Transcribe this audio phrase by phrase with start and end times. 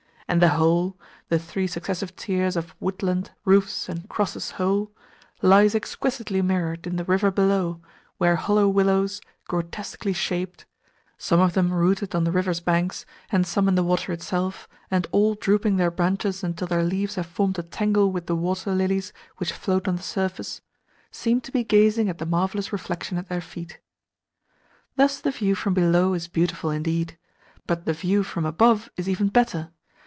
[0.27, 0.95] And the whole
[1.27, 4.93] the three successive tiers of woodland, roofs, and crosses whole
[5.41, 7.81] lies exquisitely mirrored in the river below,
[8.17, 9.19] where hollow willows,
[9.49, 10.65] grotesquely shaped
[11.17, 15.05] (some of them rooted on the river's banks, and some in the water itself, and
[15.11, 19.11] all drooping their branches until their leaves have formed a tangle with the water lilies
[19.35, 20.61] which float on the surface),
[21.11, 23.79] seem to be gazing at the marvellous reflection at their feet.
[24.95, 27.17] Thus the view from below is beautiful indeed.
[27.67, 29.71] But the view from above is even better.